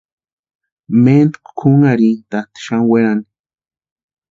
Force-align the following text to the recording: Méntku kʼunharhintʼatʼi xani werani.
Méntku 1.03 1.49
kʼunharhintʼatʼi 1.57 2.57
xani 2.65 2.85
werani. 2.91 3.25